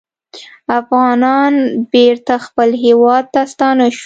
[0.79, 1.53] افغانان
[1.93, 3.99] بېرته خپل هیواد ته ستانه شوي